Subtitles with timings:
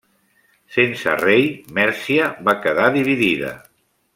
[0.77, 1.45] Sense rei,
[1.79, 3.53] Mèrcia va quedar dividida.